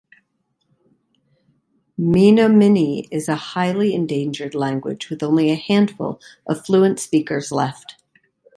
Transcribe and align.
Menominee 1.95 3.07
is 3.11 3.29
a 3.29 3.35
highly 3.35 3.93
endangered 3.93 4.55
language, 4.55 5.11
with 5.11 5.21
only 5.21 5.51
a 5.51 5.55
handful 5.55 6.19
of 6.47 6.65
fluent 6.65 6.99
speakers 6.99 7.51
left. 7.51 8.01